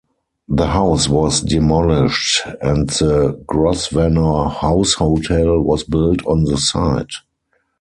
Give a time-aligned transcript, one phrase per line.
[0.49, 7.13] The house was demolished and the Grosvenor House Hotel was built on the site.